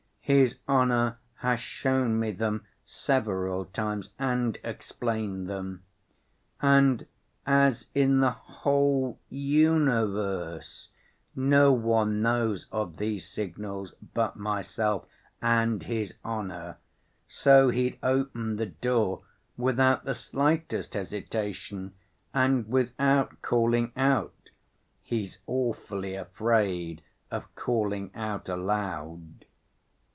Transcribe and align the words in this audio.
His 0.23 0.59
honor 0.65 1.17
has 1.39 1.59
shown 1.59 2.17
me 2.17 2.31
them 2.31 2.63
several 2.85 3.65
times 3.65 4.11
and 4.17 4.57
explained 4.63 5.49
them. 5.49 5.83
And 6.61 7.05
as 7.45 7.87
in 7.93 8.21
the 8.21 8.31
whole 8.31 9.19
universe 9.29 10.87
no 11.35 11.73
one 11.73 12.21
knows 12.21 12.67
of 12.71 12.95
these 12.95 13.27
signals 13.27 13.95
but 14.13 14.37
myself 14.37 15.05
and 15.41 15.83
his 15.83 16.13
honor, 16.23 16.77
so 17.27 17.67
he'd 17.67 17.99
open 18.01 18.55
the 18.55 18.67
door 18.67 19.23
without 19.57 20.05
the 20.05 20.15
slightest 20.15 20.93
hesitation 20.93 21.93
and 22.33 22.69
without 22.69 23.41
calling 23.41 23.91
out 23.97 24.51
(he 25.03 25.23
is 25.23 25.39
awfully 25.45 26.15
afraid 26.15 27.01
of 27.29 27.53
calling 27.53 28.11
out 28.15 28.47
aloud). 28.47 29.43